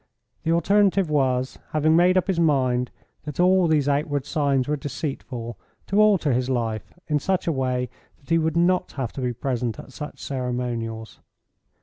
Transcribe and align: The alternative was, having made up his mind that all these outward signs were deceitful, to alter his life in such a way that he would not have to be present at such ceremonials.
The 0.41 0.51
alternative 0.51 1.11
was, 1.11 1.59
having 1.73 1.95
made 1.95 2.17
up 2.17 2.25
his 2.25 2.39
mind 2.39 2.89
that 3.25 3.39
all 3.39 3.67
these 3.67 3.87
outward 3.87 4.25
signs 4.25 4.67
were 4.67 4.75
deceitful, 4.75 5.59
to 5.85 6.01
alter 6.01 6.33
his 6.33 6.49
life 6.49 6.91
in 7.05 7.19
such 7.19 7.45
a 7.45 7.51
way 7.51 7.87
that 8.19 8.31
he 8.31 8.39
would 8.39 8.57
not 8.57 8.93
have 8.93 9.13
to 9.13 9.21
be 9.21 9.31
present 9.31 9.77
at 9.77 9.93
such 9.93 10.17
ceremonials. 10.19 11.19